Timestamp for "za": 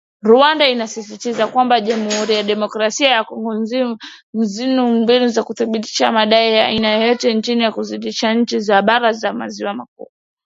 5.27-5.41, 8.59-8.81, 9.13-9.33